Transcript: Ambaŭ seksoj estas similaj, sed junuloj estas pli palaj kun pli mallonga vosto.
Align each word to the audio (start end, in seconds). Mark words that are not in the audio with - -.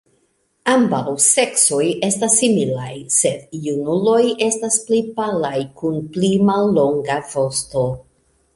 Ambaŭ 0.75 1.01
seksoj 1.25 1.81
estas 2.07 2.37
similaj, 2.43 2.89
sed 3.17 3.53
junuloj 3.67 4.23
estas 4.47 4.79
pli 4.89 5.03
palaj 5.21 5.55
kun 5.83 6.01
pli 6.17 6.33
mallonga 6.51 7.23
vosto. 7.37 7.89